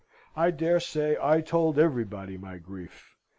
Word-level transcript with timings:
I 0.35 0.49
dare 0.49 0.79
say 0.79 1.15
I 1.21 1.41
told 1.41 1.77
everybody 1.77 2.35
my 2.35 2.57
grief. 2.57 3.15